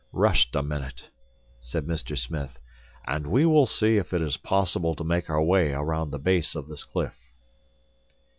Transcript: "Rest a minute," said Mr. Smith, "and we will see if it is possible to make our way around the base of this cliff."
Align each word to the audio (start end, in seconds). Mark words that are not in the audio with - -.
"Rest 0.13 0.55
a 0.55 0.63
minute," 0.63 1.11
said 1.59 1.85
Mr. 1.85 2.17
Smith, 2.17 2.59
"and 3.05 3.27
we 3.27 3.45
will 3.45 3.67
see 3.67 3.97
if 3.97 4.13
it 4.13 4.21
is 4.23 4.35
possible 4.35 4.95
to 4.95 5.03
make 5.03 5.29
our 5.29 5.43
way 5.43 5.73
around 5.73 6.09
the 6.09 6.17
base 6.17 6.55
of 6.55 6.67
this 6.67 6.83
cliff." 6.83 7.19